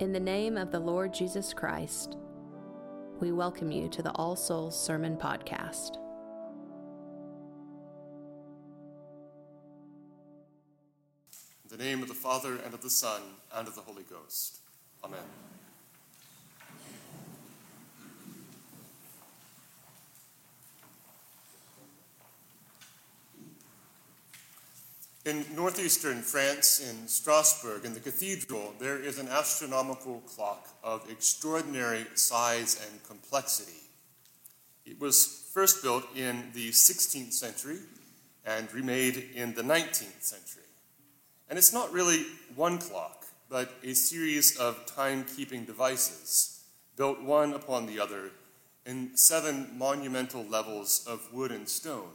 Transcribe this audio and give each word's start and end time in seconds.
In 0.00 0.12
the 0.12 0.20
name 0.20 0.56
of 0.56 0.70
the 0.70 0.78
Lord 0.78 1.12
Jesus 1.12 1.52
Christ, 1.52 2.16
we 3.18 3.32
welcome 3.32 3.72
you 3.72 3.88
to 3.88 4.00
the 4.00 4.12
All 4.12 4.36
Souls 4.36 4.80
Sermon 4.80 5.16
Podcast. 5.16 5.96
In 11.64 11.76
the 11.76 11.82
name 11.82 12.00
of 12.00 12.06
the 12.06 12.14
Father, 12.14 12.58
and 12.64 12.74
of 12.74 12.80
the 12.80 12.88
Son, 12.88 13.22
and 13.52 13.66
of 13.66 13.74
the 13.74 13.80
Holy 13.80 14.04
Ghost. 14.04 14.58
Amen. 15.02 15.18
In 25.28 25.44
northeastern 25.54 26.22
France, 26.22 26.80
in 26.80 27.06
Strasbourg, 27.06 27.84
in 27.84 27.92
the 27.92 28.00
cathedral, 28.00 28.72
there 28.78 28.98
is 28.98 29.18
an 29.18 29.28
astronomical 29.28 30.20
clock 30.20 30.66
of 30.82 31.06
extraordinary 31.10 32.06
size 32.14 32.80
and 32.88 33.04
complexity. 33.04 33.82
It 34.86 34.98
was 34.98 35.50
first 35.52 35.82
built 35.82 36.04
in 36.16 36.44
the 36.54 36.70
16th 36.70 37.34
century 37.34 37.80
and 38.46 38.72
remade 38.72 39.22
in 39.34 39.52
the 39.52 39.60
19th 39.60 40.22
century. 40.22 40.62
And 41.50 41.58
it's 41.58 41.74
not 41.74 41.92
really 41.92 42.24
one 42.56 42.78
clock, 42.78 43.26
but 43.50 43.74
a 43.84 43.92
series 43.92 44.56
of 44.56 44.86
timekeeping 44.86 45.66
devices, 45.66 46.64
built 46.96 47.20
one 47.20 47.52
upon 47.52 47.84
the 47.84 48.00
other 48.00 48.30
in 48.86 49.14
seven 49.14 49.76
monumental 49.76 50.46
levels 50.46 51.04
of 51.06 51.30
wood 51.34 51.52
and 51.52 51.68
stone 51.68 52.12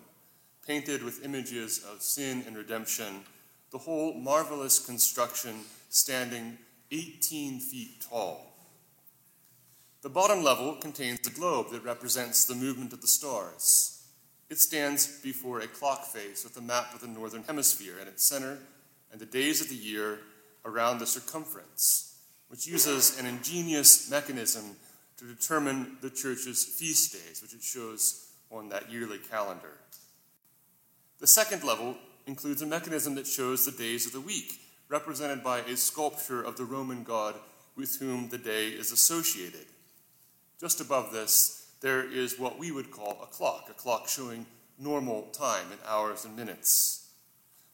painted 0.65 1.03
with 1.03 1.23
images 1.23 1.83
of 1.91 2.01
sin 2.01 2.43
and 2.47 2.55
redemption, 2.55 3.21
the 3.71 3.77
whole 3.77 4.13
marvelous 4.13 4.83
construction 4.83 5.61
standing 5.89 6.57
18 6.91 7.59
feet 7.59 8.05
tall. 8.09 8.53
The 10.01 10.09
bottom 10.09 10.43
level 10.43 10.75
contains 10.75 11.25
a 11.25 11.31
globe 11.31 11.71
that 11.71 11.83
represents 11.83 12.45
the 12.45 12.55
movement 12.55 12.93
of 12.93 13.01
the 13.01 13.07
stars. 13.07 14.03
It 14.49 14.59
stands 14.59 15.19
before 15.21 15.61
a 15.61 15.67
clock 15.67 16.05
face 16.05 16.43
with 16.43 16.57
a 16.57 16.61
map 16.61 16.93
of 16.93 17.01
the 17.01 17.07
northern 17.07 17.43
hemisphere 17.43 17.97
in 18.01 18.07
its 18.07 18.23
center 18.23 18.57
and 19.11 19.19
the 19.19 19.25
days 19.25 19.61
of 19.61 19.69
the 19.69 19.75
year 19.75 20.19
around 20.65 20.99
the 20.99 21.07
circumference, 21.07 22.19
which 22.49 22.67
uses 22.67 23.19
an 23.19 23.25
ingenious 23.25 24.09
mechanism 24.09 24.75
to 25.17 25.25
determine 25.25 25.97
the 26.01 26.09
church's 26.09 26.65
feast 26.65 27.13
days, 27.13 27.41
which 27.41 27.53
it 27.53 27.63
shows 27.63 28.31
on 28.51 28.69
that 28.69 28.91
yearly 28.91 29.17
calendar. 29.17 29.77
The 31.19 31.27
second 31.27 31.63
level 31.63 31.95
includes 32.25 32.61
a 32.61 32.65
mechanism 32.65 33.15
that 33.15 33.27
shows 33.27 33.65
the 33.65 33.71
days 33.71 34.05
of 34.05 34.13
the 34.13 34.21
week, 34.21 34.59
represented 34.89 35.43
by 35.43 35.59
a 35.59 35.77
sculpture 35.77 36.41
of 36.41 36.57
the 36.57 36.65
Roman 36.65 37.03
god 37.03 37.35
with 37.75 37.99
whom 37.99 38.29
the 38.29 38.37
day 38.37 38.69
is 38.69 38.91
associated. 38.91 39.65
Just 40.59 40.81
above 40.81 41.11
this, 41.11 41.67
there 41.81 42.03
is 42.03 42.39
what 42.39 42.59
we 42.59 42.71
would 42.71 42.91
call 42.91 43.19
a 43.21 43.27
clock, 43.27 43.67
a 43.69 43.73
clock 43.73 44.07
showing 44.07 44.45
normal 44.79 45.23
time 45.33 45.71
in 45.71 45.77
hours 45.87 46.25
and 46.25 46.35
minutes. 46.35 47.09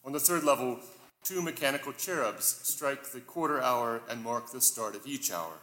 On 0.04 0.12
the 0.12 0.20
third 0.20 0.44
level, 0.44 0.78
two 1.22 1.42
mechanical 1.42 1.92
cherubs 1.92 2.46
strike 2.62 3.04
the 3.04 3.20
quarter 3.20 3.60
hour 3.60 4.00
and 4.08 4.22
mark 4.22 4.50
the 4.50 4.60
start 4.60 4.96
of 4.96 5.06
each 5.06 5.30
hour. 5.30 5.58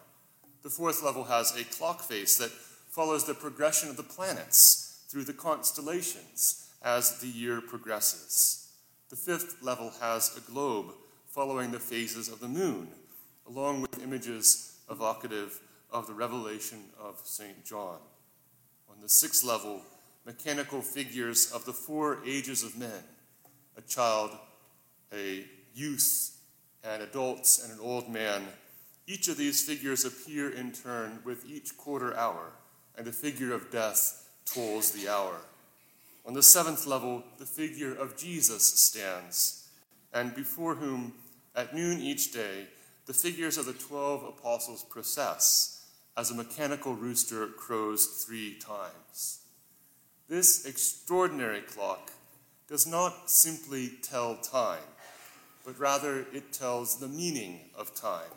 The 0.64 0.70
fourth 0.70 1.04
level 1.04 1.26
has 1.26 1.56
a 1.56 1.64
clock 1.64 2.02
face 2.02 2.38
that 2.38 2.52
follows 2.52 3.26
the 3.26 3.34
progression 3.34 3.90
of 3.90 3.98
the 3.98 4.04
planets 4.04 5.04
through 5.10 5.24
the 5.24 5.34
constellations 5.34 6.67
as 6.82 7.20
the 7.20 7.28
year 7.28 7.62
progresses. 7.62 8.70
The 9.10 9.16
fifth 9.16 9.62
level 9.62 9.92
has 10.02 10.36
a 10.38 10.52
globe 10.52 10.94
following 11.28 11.72
the 11.72 11.80
phases 11.80 12.30
of 12.30 12.40
the 12.40 12.48
moon, 12.48 12.90
along 13.48 13.82
with 13.82 14.04
images 14.04 14.78
evocative 14.90 15.60
of 15.92 16.08
the 16.08 16.14
revelation 16.14 16.80
of 17.00 17.22
St. 17.24 17.64
John. 17.66 18.00
On 18.90 19.02
the 19.02 19.10
sixth 19.10 19.44
level, 19.44 19.82
mechanical 20.26 20.82
figures 20.82 21.52
of 21.52 21.66
the 21.66 21.74
four 21.74 22.20
ages 22.26 22.64
of 22.64 22.78
men 22.78 23.04
a 23.78 23.82
child, 23.82 24.32
a 25.14 25.46
youth, 25.76 26.36
an 26.84 27.02
adult, 27.02 27.60
and 27.64 27.72
an 27.72 27.80
old 27.80 28.10
man. 28.10 28.42
Each 29.06 29.28
of 29.28 29.38
these 29.38 29.64
figures 29.64 30.04
appear 30.04 30.50
in 30.50 30.72
turn 30.72 31.20
with 31.24 31.46
each 31.48 31.78
quarter 31.78 32.18
hour, 32.18 32.54
and 32.98 33.08
a 33.08 33.12
figure 33.12 33.54
of 33.54 33.70
death 33.70 34.28
tolls 34.46 34.92
the 34.92 35.08
hour. 35.08 35.36
On 36.28 36.34
the 36.34 36.44
seventh 36.44 36.86
level, 36.86 37.24
the 37.38 37.46
figure 37.46 37.96
of 37.96 38.18
Jesus 38.18 38.62
stands, 38.62 39.70
and 40.14 40.36
before 40.36 40.76
whom, 40.76 41.14
at 41.56 41.74
noon 41.74 42.02
each 42.02 42.34
day, 42.34 42.68
the 43.06 43.14
figures 43.14 43.58
of 43.58 43.66
the 43.66 43.72
twelve 43.72 44.26
apostles 44.26 44.84
process 44.84 45.86
as 46.18 46.30
a 46.30 46.36
mechanical 46.36 46.96
rooster 46.96 47.48
crows 47.48 48.26
three 48.26 48.56
times. 48.60 49.40
This 50.28 50.66
extraordinary 50.66 51.62
clock 51.62 52.12
does 52.68 52.86
not 52.86 53.32
simply 53.32 53.92
tell 54.02 54.36
time, 54.36 54.84
but 55.66 55.80
rather 55.80 56.26
it 56.34 56.52
tells 56.52 57.00
the 57.00 57.08
meaning 57.08 57.62
of 57.74 57.96
time 57.96 58.36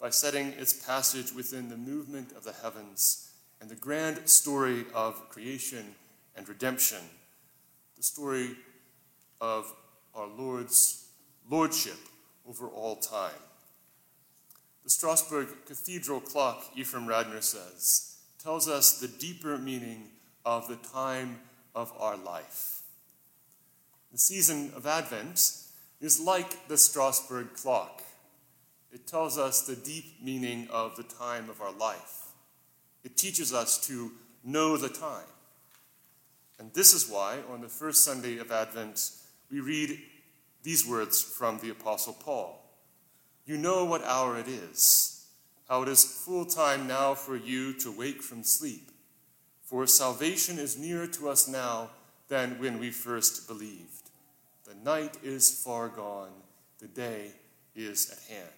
by 0.00 0.08
setting 0.08 0.48
its 0.52 0.72
passage 0.72 1.34
within 1.34 1.68
the 1.68 1.76
movement 1.76 2.32
of 2.32 2.44
the 2.44 2.54
heavens 2.62 3.30
and 3.60 3.68
the 3.68 3.74
grand 3.74 4.26
story 4.26 4.86
of 4.94 5.28
creation 5.28 5.94
and 6.36 6.48
redemption, 6.48 6.98
the 7.96 8.02
story 8.02 8.50
of 9.40 9.72
our 10.14 10.26
Lord's 10.26 11.08
lordship 11.50 11.98
over 12.48 12.66
all 12.68 12.96
time. 12.96 13.30
The 14.84 14.90
Strasbourg 14.90 15.48
Cathedral 15.66 16.20
clock, 16.20 16.64
Ephraim 16.76 17.06
Radner 17.06 17.42
says, 17.42 18.18
tells 18.42 18.68
us 18.68 19.00
the 19.00 19.08
deeper 19.08 19.56
meaning 19.56 20.10
of 20.44 20.68
the 20.68 20.76
time 20.76 21.40
of 21.74 21.92
our 21.98 22.16
life. 22.16 22.82
The 24.12 24.18
season 24.18 24.72
of 24.76 24.86
Advent 24.86 25.52
is 26.00 26.20
like 26.20 26.68
the 26.68 26.76
Strasbourg 26.76 27.54
clock. 27.54 28.02
It 28.92 29.06
tells 29.06 29.38
us 29.38 29.62
the 29.62 29.74
deep 29.74 30.22
meaning 30.22 30.68
of 30.70 30.96
the 30.96 31.02
time 31.02 31.50
of 31.50 31.60
our 31.60 31.72
life. 31.72 32.26
It 33.02 33.16
teaches 33.16 33.52
us 33.52 33.84
to 33.88 34.12
know 34.44 34.76
the 34.76 34.88
time. 34.88 35.26
And 36.58 36.72
this 36.72 36.92
is 36.92 37.08
why, 37.08 37.38
on 37.50 37.60
the 37.60 37.68
first 37.68 38.04
Sunday 38.04 38.38
of 38.38 38.52
Advent, 38.52 39.10
we 39.50 39.60
read 39.60 39.98
these 40.62 40.86
words 40.86 41.22
from 41.22 41.58
the 41.58 41.70
Apostle 41.70 42.14
Paul 42.14 42.60
You 43.44 43.56
know 43.56 43.84
what 43.84 44.04
hour 44.04 44.38
it 44.38 44.48
is, 44.48 45.26
how 45.68 45.82
it 45.82 45.88
is 45.88 46.04
full 46.04 46.46
time 46.46 46.86
now 46.86 47.14
for 47.14 47.36
you 47.36 47.72
to 47.80 47.96
wake 47.96 48.22
from 48.22 48.42
sleep. 48.42 48.90
For 49.62 49.86
salvation 49.86 50.58
is 50.58 50.78
nearer 50.78 51.06
to 51.08 51.28
us 51.28 51.48
now 51.48 51.90
than 52.28 52.60
when 52.60 52.78
we 52.78 52.90
first 52.90 53.48
believed. 53.48 54.10
The 54.64 54.74
night 54.74 55.16
is 55.22 55.62
far 55.62 55.88
gone, 55.88 56.32
the 56.78 56.88
day 56.88 57.32
is 57.74 58.10
at 58.10 58.34
hand. 58.34 58.50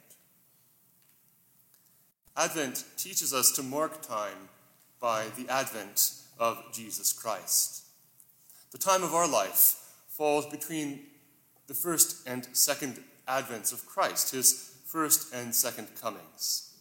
Advent 2.37 2.84
teaches 2.97 3.33
us 3.33 3.51
to 3.53 3.63
mark 3.63 4.03
time 4.03 4.49
by 5.01 5.25
the 5.37 5.49
advent 5.49 6.13
of 6.39 6.63
Jesus 6.73 7.13
Christ. 7.13 7.86
The 8.77 8.83
time 8.83 9.03
of 9.03 9.15
our 9.15 9.27
life 9.27 9.77
falls 10.07 10.45
between 10.45 11.07
the 11.67 11.73
first 11.73 12.29
and 12.29 12.47
second 12.53 13.03
advents 13.27 13.73
of 13.73 13.87
Christ, 13.87 14.35
his 14.35 14.77
first 14.85 15.33
and 15.33 15.55
second 15.55 15.89
comings. 15.99 16.75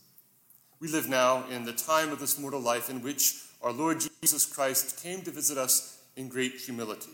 We 0.82 0.90
live 0.90 1.08
now 1.08 1.48
in 1.50 1.64
the 1.64 1.72
time 1.72 2.12
of 2.12 2.20
this 2.20 2.38
mortal 2.38 2.60
life 2.60 2.90
in 2.90 3.02
which 3.02 3.36
our 3.62 3.72
Lord 3.72 4.02
Jesus 4.22 4.46
Christ 4.46 5.02
came 5.02 5.22
to 5.22 5.32
visit 5.32 5.58
us 5.58 6.02
in 6.18 6.28
great 6.28 6.56
humility. 6.56 7.14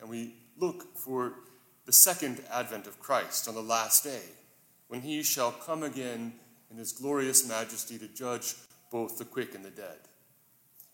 And 0.00 0.08
we 0.08 0.32
look 0.56 0.96
for 0.96 1.34
the 1.84 1.92
second 1.92 2.42
advent 2.50 2.86
of 2.86 2.98
Christ 3.00 3.48
on 3.48 3.54
the 3.54 3.60
last 3.60 4.02
day, 4.02 4.22
when 4.88 5.02
he 5.02 5.22
shall 5.22 5.52
come 5.52 5.82
again 5.82 6.32
in 6.70 6.78
his 6.78 6.92
glorious 6.92 7.46
majesty 7.46 7.98
to 7.98 8.08
judge 8.08 8.54
both 8.90 9.18
the 9.18 9.26
quick 9.26 9.54
and 9.54 9.62
the 9.62 9.68
dead. 9.68 9.98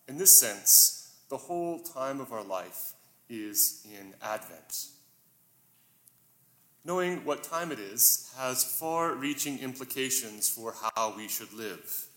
In 0.09 0.17
this 0.17 0.37
sense, 0.37 1.00
the 1.31 1.37
whole 1.37 1.79
time 1.79 2.19
of 2.19 2.33
our 2.33 2.43
life 2.43 2.91
is 3.29 3.87
in 3.97 4.13
Advent. 4.21 4.87
Knowing 6.83 7.23
what 7.23 7.41
time 7.41 7.71
it 7.71 7.79
is 7.79 8.29
has 8.37 8.65
far 8.65 9.15
reaching 9.15 9.57
implications 9.59 10.49
for 10.49 10.75
how 10.93 11.15
we 11.15 11.29
should 11.29 11.53
live. 11.53 12.07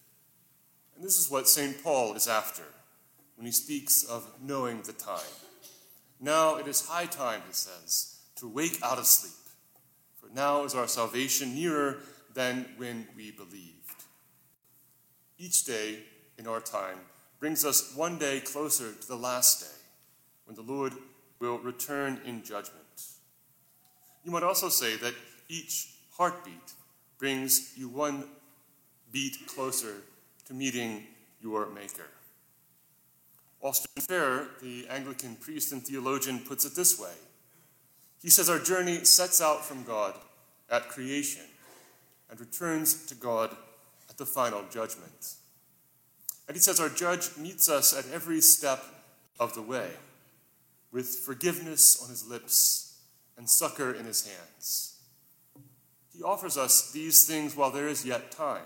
And 0.97 1.05
this 1.05 1.17
is 1.17 1.31
what 1.31 1.49
St. 1.49 1.81
Paul 1.81 2.15
is 2.15 2.27
after 2.27 2.65
when 3.37 3.47
he 3.47 3.53
speaks 3.53 4.03
of 4.03 4.29
knowing 4.43 4.83
the 4.83 4.93
time. 4.93 5.21
Now 6.19 6.57
it 6.57 6.67
is 6.67 6.89
high 6.89 7.07
time, 7.07 7.43
he 7.47 7.53
says, 7.53 8.19
to 8.37 8.49
wake 8.49 8.81
out 8.83 8.99
of 8.99 9.07
sleep, 9.07 9.33
for 10.17 10.29
now 10.35 10.65
is 10.65 10.75
our 10.75 10.89
salvation 10.89 11.55
nearer 11.55 11.99
than 12.35 12.67
when 12.79 13.07
we 13.17 13.31
believed. 13.31 14.03
Each 15.39 15.63
day 15.65 16.01
in 16.37 16.49
our 16.49 16.61
time 16.61 16.99
brings 17.45 17.63
us 17.63 17.95
one 17.95 18.17
day 18.17 18.41
closer 18.41 18.95
to 18.95 19.07
the 19.07 19.15
last 19.15 19.61
day, 19.61 19.77
when 20.47 20.57
the 20.57 20.63
Lord 20.63 20.95
will 21.41 21.59
return 21.59 22.19
in 22.25 22.43
judgment. 22.43 23.03
You 24.25 24.31
might 24.31 24.43
also 24.43 24.71
say 24.71 24.97
that 24.97 25.13
each 25.51 25.91
heartbeat 26.17 26.73
brings 27.19 27.75
you 27.77 27.91
one 27.91 28.25
beat 29.13 29.47
closer 29.47 29.97
to 30.47 30.55
meeting 30.55 31.03
your 31.43 31.67
Maker. 31.67 32.09
Austin 33.61 34.03
Farrer, 34.05 34.49
the 34.63 34.87
Anglican 34.89 35.37
priest 35.37 35.71
and 35.71 35.83
theologian, 35.83 36.39
puts 36.39 36.65
it 36.65 36.75
this 36.75 36.99
way 36.99 37.13
He 38.23 38.31
says, 38.31 38.49
Our 38.49 38.59
journey 38.59 39.05
sets 39.05 39.43
out 39.43 39.67
from 39.67 39.85
God 39.85 40.15
at 40.71 40.89
creation 40.89 41.45
and 42.31 42.41
returns 42.41 43.05
to 43.05 43.15
God 43.15 43.55
at 44.09 44.17
the 44.17 44.25
final 44.25 44.63
judgment. 44.73 45.35
And 46.47 46.57
he 46.57 46.61
says, 46.61 46.81
Our 46.81 46.89
judge 46.89 47.37
meets 47.37 47.69
us 47.69 47.97
at 47.97 48.13
every 48.13 48.41
step 48.41 48.85
of 49.39 49.55
the 49.55 49.63
way 49.63 49.91
with 50.93 51.09
forgiveness 51.09 52.03
on 52.03 52.09
his 52.09 52.27
lips 52.27 52.99
and 53.37 53.49
succor 53.49 53.93
in 53.93 54.07
his 54.07 54.27
hands. 54.27 55.01
He 56.17 56.23
offers 56.23 56.57
us 56.57 56.93
these 56.93 57.27
things 57.27 57.57
while 57.57 57.73
there 57.73 57.89
is 57.89 58.07
yet 58.07 58.31
time. 58.31 58.63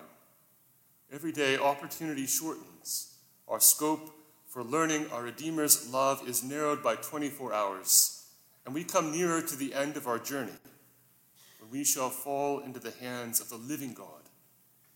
Every 1.10 1.32
day, 1.32 1.56
opportunity 1.56 2.26
shortens. 2.26 3.14
Our 3.48 3.60
scope 3.60 4.10
for 4.46 4.62
learning 4.62 5.06
our 5.10 5.22
Redeemer's 5.22 5.90
love 5.90 6.28
is 6.28 6.44
narrowed 6.44 6.82
by 6.82 6.96
24 6.96 7.54
hours, 7.54 8.26
and 8.66 8.74
we 8.74 8.84
come 8.84 9.10
nearer 9.10 9.40
to 9.40 9.56
the 9.56 9.72
end 9.72 9.96
of 9.96 10.06
our 10.06 10.18
journey, 10.18 10.52
when 11.60 11.70
we 11.70 11.84
shall 11.84 12.10
fall 12.10 12.60
into 12.60 12.78
the 12.78 12.90
hands 12.90 13.40
of 13.40 13.48
the 13.48 13.56
living 13.56 13.94
God 13.94 14.28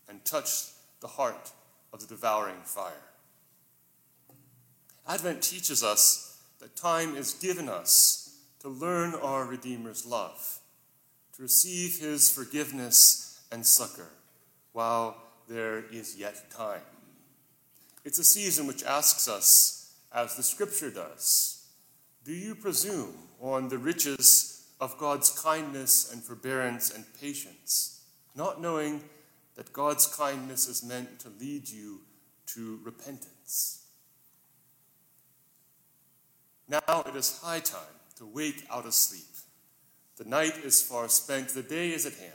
and 0.07 0.23
touch 0.23 0.65
the 0.99 1.07
heart 1.07 1.51
of 1.93 2.01
the 2.01 2.07
devouring 2.07 2.61
fire. 2.65 2.91
Advent 5.07 5.41
teaches 5.41 5.83
us 5.83 6.41
that 6.59 6.75
time 6.75 7.15
is 7.15 7.33
given 7.33 7.69
us 7.69 8.39
to 8.59 8.69
learn 8.69 9.13
our 9.15 9.45
Redeemer's 9.45 10.05
love, 10.05 10.59
to 11.35 11.41
receive 11.41 11.99
his 11.99 12.29
forgiveness 12.29 13.41
and 13.51 13.65
succor 13.65 14.09
while 14.71 15.15
there 15.47 15.83
is 15.91 16.15
yet 16.17 16.49
time. 16.49 16.81
It's 18.03 18.19
a 18.19 18.23
season 18.23 18.65
which 18.65 18.83
asks 18.83 19.27
us, 19.27 19.93
as 20.13 20.35
the 20.35 20.43
scripture 20.43 20.89
does, 20.89 21.65
do 22.23 22.33
you 22.33 22.55
presume 22.55 23.13
on 23.41 23.67
the 23.67 23.77
riches 23.77 24.65
of 24.79 24.97
God's 24.97 25.29
kindness 25.41 26.11
and 26.11 26.23
forbearance 26.23 26.93
and 26.93 27.05
patience, 27.19 28.01
not 28.35 28.61
knowing 28.61 29.03
that 29.55 29.73
God's 29.73 30.07
kindness 30.07 30.67
is 30.67 30.83
meant 30.83 31.19
to 31.19 31.29
lead 31.29 31.69
you 31.69 32.01
to 32.47 32.79
repentance? 32.83 33.83
Now 36.67 37.03
it 37.05 37.15
is 37.15 37.39
high 37.41 37.59
time 37.59 37.99
to 38.17 38.25
wake 38.25 38.65
out 38.71 38.85
of 38.85 38.93
sleep. 38.93 39.23
The 40.17 40.25
night 40.25 40.57
is 40.63 40.81
far 40.81 41.09
spent, 41.09 41.49
the 41.49 41.63
day 41.63 41.91
is 41.91 42.05
at 42.05 42.13
hand. 42.13 42.31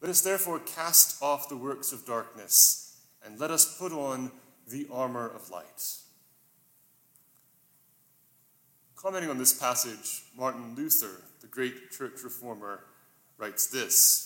Let 0.00 0.10
us 0.10 0.20
therefore 0.20 0.60
cast 0.60 1.22
off 1.22 1.48
the 1.48 1.56
works 1.56 1.92
of 1.92 2.06
darkness, 2.06 3.00
and 3.24 3.40
let 3.40 3.50
us 3.50 3.78
put 3.78 3.92
on 3.92 4.30
the 4.68 4.86
armor 4.92 5.28
of 5.28 5.50
light. 5.50 5.96
Commenting 8.94 9.30
on 9.30 9.38
this 9.38 9.58
passage, 9.58 10.24
Martin 10.36 10.74
Luther, 10.74 11.22
the 11.40 11.46
great 11.46 11.90
church 11.90 12.22
reformer, 12.24 12.84
writes 13.38 13.66
this 13.66 14.25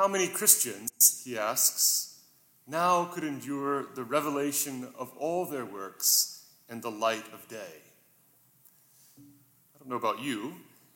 How 0.00 0.08
many 0.08 0.28
Christians, 0.28 1.20
he 1.26 1.36
asks, 1.36 2.20
now 2.66 3.04
could 3.04 3.22
endure 3.22 3.84
the 3.94 4.02
revelation 4.02 4.88
of 4.98 5.14
all 5.18 5.44
their 5.44 5.66
works 5.66 6.46
in 6.70 6.80
the 6.80 6.90
light 6.90 7.26
of 7.34 7.46
day? 7.48 7.82
I 9.18 9.78
don't 9.78 9.90
know 9.90 9.96
about 9.96 10.22
you, 10.22 10.54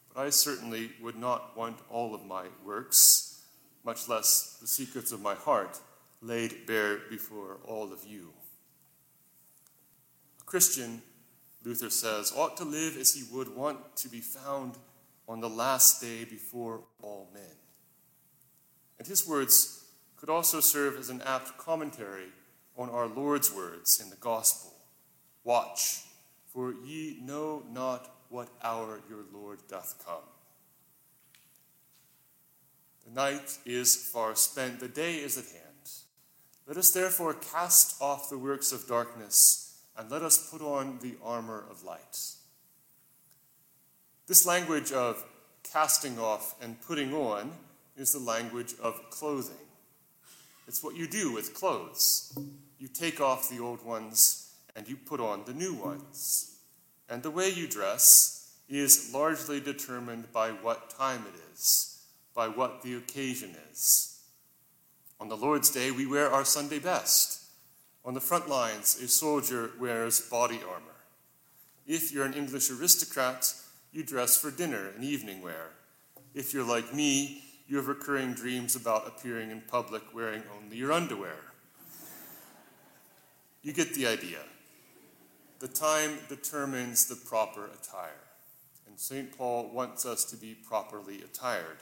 but 0.09 0.23
I 0.23 0.31
certainly 0.31 0.91
would 1.03 1.17
not 1.17 1.55
want 1.55 1.81
all 1.91 2.15
of 2.15 2.25
my 2.25 2.47
works, 2.65 3.43
much 3.85 4.09
less 4.09 4.57
the 4.63 4.67
secrets 4.67 5.13
of 5.13 5.21
my 5.21 5.35
heart 5.35 5.79
laid 6.23 6.65
bare 6.67 7.01
before 7.11 7.59
all 7.67 7.93
of 7.93 8.07
you. 8.07 8.31
A 10.41 10.45
Christian, 10.45 11.03
Luther 11.63 11.91
says, 11.91 12.33
ought 12.35 12.57
to 12.57 12.65
live 12.65 12.97
as 12.97 13.13
he 13.13 13.25
would 13.31 13.55
want 13.55 13.97
to 13.97 14.09
be 14.09 14.21
found 14.21 14.79
on 15.29 15.41
the 15.41 15.51
last 15.51 16.01
day 16.01 16.25
before 16.25 16.81
all 17.03 17.29
men. 17.35 17.64
And 18.99 19.07
his 19.07 19.27
words 19.27 19.85
could 20.17 20.31
also 20.31 20.61
serve 20.61 20.97
as 20.99 21.11
an 21.11 21.23
apt 21.23 21.59
commentary 21.59 22.29
on 22.77 22.91
our 22.91 23.07
Lord's 23.07 23.53
words 23.53 24.01
in 24.03 24.11
the 24.11 24.17
gospel 24.17 24.73
Watch, 25.45 26.05
for 26.53 26.75
ye 26.85 27.19
know 27.21 27.63
not 27.71 28.11
what 28.31 28.49
hour 28.63 29.01
your 29.09 29.25
Lord 29.33 29.59
doth 29.69 30.03
come. 30.07 30.25
The 33.05 33.13
night 33.13 33.59
is 33.67 33.95
far 33.95 34.35
spent, 34.35 34.81
the 34.81 34.89
day 34.89 35.17
is 35.17 35.37
at 35.37 35.45
hand. 35.45 35.63
Let 36.67 36.79
us 36.79 36.91
therefore 36.91 37.35
cast 37.35 38.01
off 38.01 38.31
the 38.31 38.39
works 38.39 38.73
of 38.73 38.87
darkness 38.87 39.83
and 39.97 40.11
let 40.11 40.23
us 40.23 40.51
put 40.51 40.63
on 40.63 40.99
the 41.03 41.15
armor 41.23 41.63
of 41.71 41.85
light. 41.85 42.19
This 44.27 44.47
language 44.47 44.91
of 44.91 45.23
casting 45.63 46.19
off 46.19 46.55
and 46.63 46.81
putting 46.81 47.13
on 47.13 47.53
is 47.97 48.13
the 48.13 48.19
language 48.19 48.75
of 48.83 49.11
clothing. 49.11 49.57
It's 50.67 50.83
what 50.83 50.97
you 50.97 51.07
do 51.07 51.33
with 51.33 51.55
clothes. 51.55 52.37
You 52.79 52.89
take 52.89 53.21
off 53.21 53.49
the 53.49 53.61
old 53.61 53.85
ones 53.85 54.53
and 54.75 54.89
you 54.89 54.97
put 54.97 55.21
on 55.21 55.45
the 55.45 55.55
new 55.55 55.75
ones. 55.75 56.57
And 57.09 57.23
the 57.23 57.31
way 57.31 57.51
you 57.51 57.69
dress 57.69 58.57
is 58.69 59.13
largely 59.13 59.61
determined 59.61 60.33
by 60.33 60.51
what 60.51 60.91
time 60.91 61.25
it 61.29 61.39
is, 61.53 62.03
by 62.35 62.49
what 62.49 62.83
the 62.83 62.97
occasion 62.97 63.55
is. 63.71 64.21
On 65.21 65.29
the 65.29 65.37
Lord's 65.37 65.71
Day, 65.71 65.91
we 65.91 66.07
wear 66.07 66.31
our 66.31 66.45
Sunday 66.45 66.79
best. 66.79 67.43
On 68.05 68.15
the 68.15 68.21
front 68.21 68.49
lines, 68.49 69.01
a 69.01 69.09
soldier 69.09 69.71
wears 69.79 70.21
body 70.21 70.61
armor. 70.69 71.05
If 71.87 72.13
you're 72.13 72.25
an 72.25 72.35
English 72.35 72.71
aristocrat, 72.71 73.55
you 73.93 74.03
dress 74.03 74.37
for 74.37 74.51
dinner 74.51 74.89
and 74.95 75.05
evening 75.05 75.41
wear. 75.41 75.71
If 76.35 76.53
you're 76.53 76.67
like 76.67 76.93
me, 76.93 77.44
you 77.67 77.77
have 77.77 77.89
recurring 77.89 78.35
dreams 78.35 78.77
about 78.77 79.07
appearing 79.07 79.51
in 79.51 79.63
public 79.63 80.03
wearing 80.15 80.43
only 80.57 80.77
your 80.77 80.93
underwear. 80.93 81.37
You 83.63 83.73
get 83.73 83.95
the 83.95 84.07
idea. 84.07 84.41
The 85.61 85.69
time 85.69 86.19
determines 86.29 87.07
the 87.07 87.17
proper 87.17 87.67
attire, 87.67 88.21
and 88.87 88.99
St. 89.01 89.37
Paul 89.37 89.71
wants 89.73 90.05
us 90.05 90.25
to 90.27 90.37
be 90.37 90.55
properly 90.55 91.23
attired. 91.23 91.79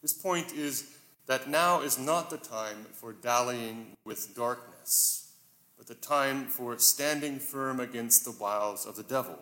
His 0.00 0.14
point 0.14 0.52
is 0.54 0.96
that 1.26 1.50
now 1.50 1.82
is 1.82 1.98
not 1.98 2.30
the 2.30 2.38
time 2.38 2.86
for 2.94 3.12
dallying 3.12 3.88
with 4.06 4.34
darkness, 4.34 5.32
but 5.76 5.86
the 5.86 5.94
time 5.94 6.46
for 6.46 6.78
standing 6.78 7.38
firm 7.38 7.78
against 7.80 8.24
the 8.24 8.32
wiles 8.40 8.86
of 8.86 8.96
the 8.96 9.02
devil, 9.02 9.38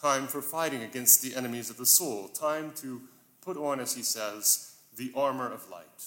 time 0.00 0.26
for 0.26 0.40
fighting 0.40 0.82
against 0.82 1.20
the 1.20 1.36
enemies 1.36 1.68
of 1.68 1.76
the 1.76 1.84
soul, 1.84 2.28
time 2.28 2.72
to 2.76 3.02
put 3.42 3.58
on, 3.58 3.80
as 3.80 3.94
he 3.94 4.02
says, 4.02 4.77
the 4.98 5.12
armor 5.16 5.50
of 5.50 5.68
light. 5.70 6.04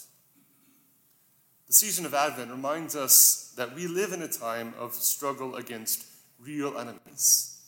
The 1.68 1.74
season 1.74 2.06
of 2.06 2.14
Advent 2.14 2.52
reminds 2.52 2.96
us 2.96 3.54
that 3.58 3.74
we 3.74 3.88
live 3.88 4.14
in 4.14 4.22
a 4.22 4.28
time 4.28 4.74
of 4.78 4.94
struggle 4.94 5.56
against 5.56 6.06
real 6.40 6.78
enemies. 6.78 7.62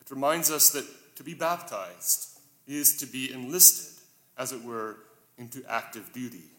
It 0.00 0.10
reminds 0.10 0.50
us 0.50 0.70
that 0.70 1.16
to 1.16 1.22
be 1.22 1.34
baptized 1.34 2.38
is 2.66 2.96
to 2.98 3.06
be 3.06 3.32
enlisted, 3.32 4.02
as 4.36 4.52
it 4.52 4.62
were, 4.62 4.98
into 5.38 5.62
active 5.68 6.12
duty 6.12 6.50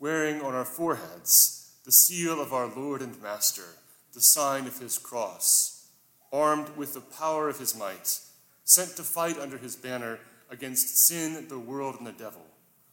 wearing 0.00 0.40
on 0.40 0.54
our 0.54 0.64
foreheads 0.64 1.74
the 1.84 1.92
seal 1.92 2.40
of 2.40 2.52
our 2.52 2.66
Lord 2.74 3.02
and 3.02 3.20
Master, 3.22 3.76
the 4.14 4.20
sign 4.20 4.66
of 4.66 4.78
his 4.78 4.98
cross, 4.98 5.86
armed 6.32 6.70
with 6.76 6.94
the 6.94 7.00
power 7.00 7.48
of 7.48 7.58
his 7.58 7.78
might, 7.78 8.18
sent 8.64 8.96
to 8.96 9.02
fight 9.02 9.38
under 9.38 9.58
his 9.58 9.76
banner 9.76 10.18
against 10.50 11.06
sin, 11.06 11.46
the 11.48 11.58
world, 11.58 11.96
and 11.98 12.06
the 12.06 12.12
devil, 12.12 12.44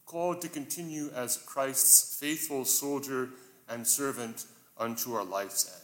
called 0.07 0.41
to 0.41 0.49
continue 0.49 1.11
as 1.13 1.37
Christ's 1.37 2.17
faithful 2.19 2.65
soldier 2.65 3.29
and 3.69 3.85
servant 3.85 4.45
unto 4.77 5.13
our 5.13 5.23
life's 5.23 5.67
end. 5.67 5.83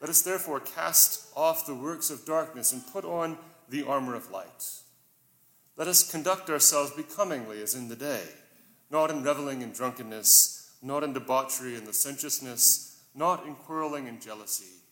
Let 0.00 0.10
us 0.10 0.22
therefore 0.22 0.60
cast 0.60 1.26
off 1.34 1.66
the 1.66 1.74
works 1.74 2.10
of 2.10 2.24
darkness 2.24 2.72
and 2.72 2.86
put 2.92 3.04
on 3.04 3.38
the 3.68 3.84
armor 3.84 4.14
of 4.14 4.30
light. 4.30 4.70
Let 5.76 5.88
us 5.88 6.08
conduct 6.08 6.48
ourselves 6.48 6.92
becomingly 6.92 7.60
as 7.60 7.74
in 7.74 7.88
the 7.88 7.96
day 7.96 8.22
not 8.90 9.10
in 9.10 9.22
reveling 9.22 9.62
and 9.62 9.74
drunkenness, 9.74 10.76
not 10.82 11.02
in 11.02 11.12
debauchery 11.12 11.74
and 11.74 11.86
licentiousness, 11.86 13.02
not 13.14 13.46
in 13.46 13.54
quarreling 13.54 14.08
and 14.08 14.20
jealousy, 14.20 14.82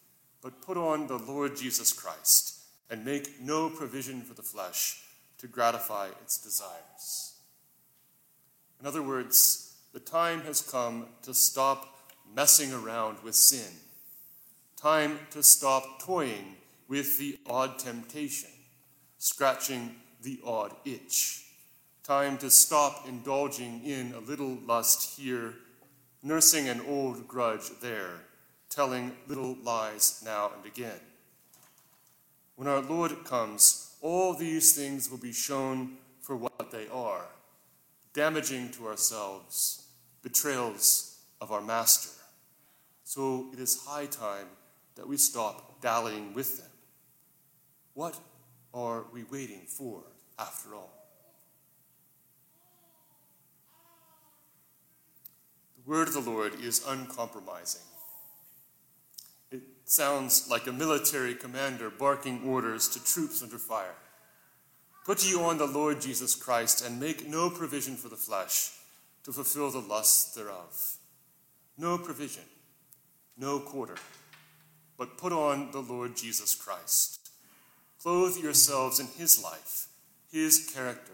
but 0.42 0.62
put 0.62 0.76
on 0.76 1.06
the 1.06 1.18
Lord 1.18 1.56
Jesus 1.56 1.92
Christ 1.92 2.58
and 2.90 3.04
make 3.04 3.40
no 3.40 3.70
provision 3.70 4.22
for 4.22 4.34
the 4.34 4.42
flesh 4.42 5.02
to 5.38 5.46
gratify 5.46 6.08
its 6.22 6.38
desires. 6.38 7.33
In 8.84 8.88
other 8.88 9.02
words, 9.02 9.76
the 9.94 9.98
time 9.98 10.42
has 10.42 10.60
come 10.60 11.06
to 11.22 11.32
stop 11.32 12.00
messing 12.36 12.70
around 12.70 13.16
with 13.22 13.34
sin, 13.34 13.72
time 14.76 15.20
to 15.30 15.42
stop 15.42 16.02
toying 16.02 16.56
with 16.86 17.16
the 17.16 17.38
odd 17.46 17.78
temptation, 17.78 18.50
scratching 19.16 19.94
the 20.20 20.38
odd 20.44 20.72
itch. 20.84 21.46
Time 22.02 22.36
to 22.36 22.50
stop 22.50 23.08
indulging 23.08 23.82
in 23.86 24.12
a 24.12 24.20
little 24.20 24.58
lust 24.66 25.18
here, 25.18 25.54
nursing 26.22 26.68
an 26.68 26.82
old 26.86 27.26
grudge 27.26 27.70
there, 27.80 28.20
telling 28.68 29.16
little 29.26 29.56
lies 29.62 30.22
now 30.22 30.50
and 30.54 30.66
again. 30.66 31.00
When 32.56 32.68
our 32.68 32.82
Lord 32.82 33.24
comes, 33.24 33.96
all 34.02 34.34
these 34.34 34.76
things 34.76 35.10
will 35.10 35.16
be 35.16 35.32
shown 35.32 35.96
for 36.20 36.36
what 36.36 36.70
they 36.70 36.86
are 36.88 37.24
damaging 38.14 38.70
to 38.70 38.86
ourselves, 38.86 39.88
betrayals 40.22 41.18
of 41.40 41.50
our 41.52 41.60
Master. 41.60 42.10
So 43.02 43.50
it 43.52 43.58
is 43.58 43.84
high 43.84 44.06
time 44.06 44.46
that 44.94 45.06
we 45.06 45.16
stop 45.16 45.82
dallying 45.82 46.32
with 46.32 46.58
them. 46.58 46.70
What 47.92 48.18
are 48.72 49.04
we 49.12 49.24
waiting 49.24 49.62
for, 49.66 50.02
after 50.38 50.74
all? 50.74 50.90
The 55.76 55.90
word 55.90 56.08
of 56.08 56.14
the 56.14 56.20
Lord 56.20 56.54
is 56.60 56.84
uncompromising. 56.86 57.82
It 59.50 59.62
sounds 59.84 60.48
like 60.48 60.66
a 60.66 60.72
military 60.72 61.34
commander 61.34 61.90
barking 61.90 62.42
orders 62.44 62.88
to 62.88 63.04
troops 63.04 63.42
under 63.42 63.58
fire. 63.58 63.94
Put 65.04 65.28
you 65.28 65.42
on 65.42 65.58
the 65.58 65.66
Lord 65.66 66.00
Jesus 66.00 66.34
Christ, 66.34 66.82
and 66.82 66.98
make 66.98 67.28
no 67.28 67.50
provision 67.50 67.94
for 67.94 68.08
the 68.08 68.16
flesh 68.16 68.70
to 69.24 69.32
fulfill 69.32 69.70
the 69.70 69.78
lusts 69.78 70.34
thereof. 70.34 70.96
No 71.76 71.98
provision, 71.98 72.44
no 73.36 73.58
quarter, 73.60 73.96
but 74.96 75.18
put 75.18 75.30
on 75.30 75.72
the 75.72 75.80
Lord 75.80 76.16
Jesus 76.16 76.54
Christ. 76.54 77.28
Clothe 78.00 78.38
yourselves 78.38 78.98
in 78.98 79.06
his 79.18 79.42
life, 79.42 79.88
his 80.32 80.70
character. 80.74 81.12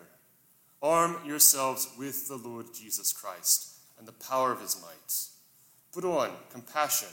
Arm 0.80 1.16
yourselves 1.26 1.88
with 1.98 2.28
the 2.28 2.36
Lord 2.36 2.66
Jesus 2.72 3.12
Christ 3.12 3.74
and 3.98 4.06
the 4.06 4.12
power 4.12 4.52
of 4.52 4.60
his 4.60 4.80
might. 4.80 5.26
Put 5.92 6.04
on 6.04 6.30
compassion, 6.52 7.08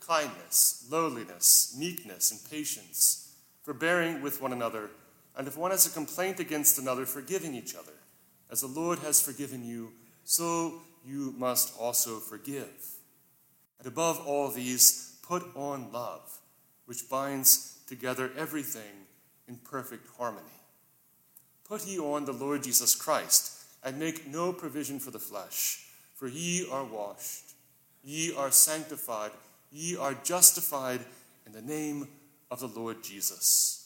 kindness, 0.00 0.86
lowliness, 0.90 1.76
meekness, 1.78 2.32
and 2.32 2.40
patience, 2.50 3.32
forbearing 3.62 4.22
with 4.22 4.42
one 4.42 4.52
another 4.52 4.90
and 5.36 5.46
if 5.46 5.56
one 5.56 5.70
has 5.70 5.86
a 5.86 5.90
complaint 5.90 6.40
against 6.40 6.78
another, 6.78 7.04
forgiving 7.04 7.54
each 7.54 7.74
other. 7.74 7.92
As 8.50 8.60
the 8.60 8.68
Lord 8.68 9.00
has 9.00 9.20
forgiven 9.20 9.66
you, 9.66 9.92
so 10.24 10.80
you 11.04 11.34
must 11.36 11.76
also 11.78 12.18
forgive. 12.18 12.86
And 13.78 13.86
above 13.86 14.24
all 14.26 14.50
these, 14.50 15.18
put 15.22 15.44
on 15.54 15.92
love, 15.92 16.38
which 16.86 17.08
binds 17.10 17.78
together 17.86 18.30
everything 18.36 19.06
in 19.48 19.56
perfect 19.56 20.08
harmony. 20.16 20.46
Put 21.68 21.86
ye 21.86 21.98
on 21.98 22.24
the 22.24 22.32
Lord 22.32 22.62
Jesus 22.62 22.94
Christ, 22.94 23.64
and 23.84 23.98
make 23.98 24.26
no 24.26 24.52
provision 24.52 24.98
for 24.98 25.10
the 25.10 25.18
flesh, 25.18 25.86
for 26.14 26.28
ye 26.28 26.66
are 26.70 26.84
washed, 26.84 27.52
ye 28.02 28.34
are 28.34 28.50
sanctified, 28.50 29.32
ye 29.70 29.96
are 29.96 30.14
justified 30.24 31.00
in 31.44 31.52
the 31.52 31.62
name 31.62 32.08
of 32.50 32.60
the 32.60 32.68
Lord 32.68 33.02
Jesus. 33.02 33.85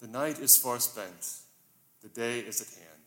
The 0.00 0.06
night 0.06 0.38
is 0.38 0.56
far 0.56 0.78
spent, 0.78 1.34
the 2.02 2.08
day 2.08 2.38
is 2.38 2.60
at 2.60 2.68
hand. 2.68 2.98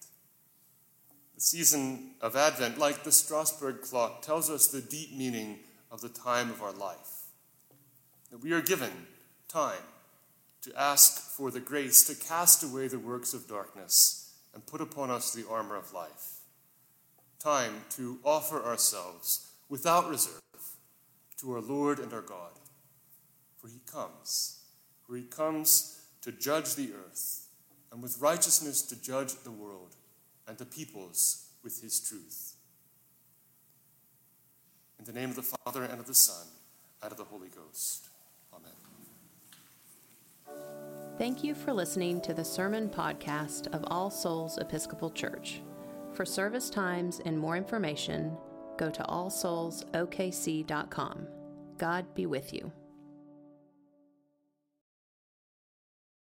The 1.36 1.42
season 1.42 2.12
of 2.20 2.36
Advent, 2.36 2.78
like 2.78 3.04
the 3.04 3.12
Strasbourg 3.12 3.82
clock, 3.82 4.22
tells 4.22 4.50
us 4.50 4.68
the 4.68 4.82
deep 4.82 5.16
meaning 5.16 5.60
of 5.90 6.02
the 6.02 6.10
time 6.10 6.50
of 6.50 6.62
our 6.62 6.74
life. 6.74 7.28
That 8.30 8.44
we 8.44 8.52
are 8.52 8.62
given 8.62 8.92
time 9.48 9.84
to 10.64 10.74
ask 10.78 11.20
for 11.36 11.50
the 11.50 11.60
grace 11.62 12.04
to 12.06 12.28
cast 12.28 12.62
away 12.64 12.88
the 12.88 13.00
works 13.00 13.34
of 13.34 13.48
darkness 13.48 14.34
and 14.54 14.66
put 14.66 14.82
upon 14.82 15.10
us 15.10 15.34
the 15.34 15.48
armor 15.48 15.78
of 15.78 15.94
life. 15.94 16.40
Time 17.40 17.86
to 17.92 18.20
offer 18.24 18.64
ourselves 18.64 19.50
without 19.70 20.10
reserve 20.10 20.42
to 21.38 21.54
our 21.54 21.62
Lord 21.62 22.00
and 22.00 22.14
our 22.14 22.22
God. 22.22 22.52
For 23.58 23.70
he 23.70 23.80
comes, 23.86 24.60
for 25.08 25.16
he 25.16 25.24
comes 25.24 26.01
to 26.22 26.32
judge 26.32 26.76
the 26.76 26.94
earth, 26.94 27.48
and 27.92 28.02
with 28.02 28.22
righteousness 28.22 28.82
to 28.84 28.96
judge 29.02 29.34
the 29.44 29.52
world, 29.52 29.96
and 30.48 30.58
the 30.58 30.66
peoples 30.66 31.48
with 31.64 31.82
his 31.82 32.00
truth. 32.00 32.56
In 35.00 35.06
the 35.06 35.14
name 35.14 35.30
of 35.30 35.36
the 35.36 35.42
Father, 35.42 35.84
and 35.84 36.00
of 36.00 36.06
the 36.06 36.14
Son, 36.14 36.46
and 37.02 37.12
of 37.12 37.18
the 37.18 37.24
Holy 37.24 37.50
Ghost. 37.50 38.10
Amen. 38.54 38.72
Thank 41.18 41.44
you 41.44 41.56
for 41.56 41.74
listening 41.74 42.22
to 42.22 42.34
the 42.34 42.46
sermon 42.46 42.90
podcast 42.90 43.68
of 43.74 43.84
All 43.88 44.10
Souls 44.10 44.58
Episcopal 44.60 45.12
Church. 45.12 45.62
For 46.14 46.26
service 46.26 46.70
times 46.70 47.20
and 47.26 47.38
more 47.38 47.58
information, 47.58 48.38
go 48.78 48.90
to 48.90 49.04
allsoulsokc.com. 49.04 51.28
God 51.78 52.06
be 52.14 52.26
with 52.26 52.54
you. 52.54 52.72